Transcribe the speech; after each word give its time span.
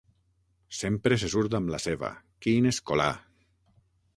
Sempre 0.77 1.19
se 1.23 1.29
surt 1.33 1.57
amb 1.59 1.73
la 1.75 1.81
seva!, 1.85 2.11
quin 2.47 2.71
escolà! 2.71 3.09